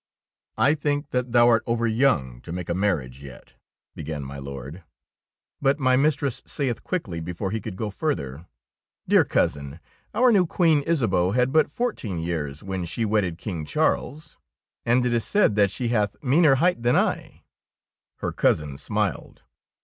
"I 0.67 0.73
think 0.73 1.11
that 1.11 1.31
thou 1.31 1.47
art 1.49 1.61
over 1.67 1.85
young 1.85 2.41
to 2.41 2.49
27 2.49 2.49
DEEDS 2.49 2.49
OF 2.49 2.53
DABING 2.53 2.55
make 2.55 2.69
a 2.69 2.73
marriage 2.73 3.21
yet/^ 3.21 3.49
began 3.93 4.23
my 4.23 4.39
Lord; 4.39 4.83
but 5.61 5.77
my 5.77 5.95
mistress 5.95 6.41
saith 6.47 6.83
quickly, 6.83 7.19
before 7.19 7.51
be 7.51 7.61
could 7.61 7.75
go 7.75 7.91
further,— 7.91 8.47
'^Dear 9.07 9.29
Cousin, 9.29 9.79
our 10.15 10.31
new 10.31 10.47
Queen 10.47 10.83
Isa 10.87 11.07
beau 11.07 11.33
had 11.33 11.51
but 11.53 11.69
fourteen 11.69 12.17
years 12.17 12.63
when 12.63 12.83
she 12.85 13.05
wedded 13.05 13.37
King 13.37 13.63
Charles, 13.63 14.37
and 14.87 15.05
it 15.05 15.13
is 15.13 15.23
said 15.23 15.53
that 15.57 15.69
she 15.69 15.89
hath 15.89 16.15
meaner 16.23 16.55
height 16.55 16.81
than 16.81 16.95
I/' 16.95 17.43
Her 18.15 18.31
cousin 18.31 18.79
smiled. 18.79 19.43